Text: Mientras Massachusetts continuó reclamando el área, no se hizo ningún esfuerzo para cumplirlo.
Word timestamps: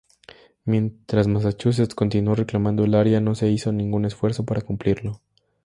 Mientras 0.65 1.27
Massachusetts 1.27 1.93
continuó 1.93 2.33
reclamando 2.33 2.83
el 2.85 2.95
área, 2.95 3.21
no 3.21 3.35
se 3.35 3.51
hizo 3.51 3.71
ningún 3.71 4.05
esfuerzo 4.05 4.43
para 4.45 4.61
cumplirlo. 4.61 5.21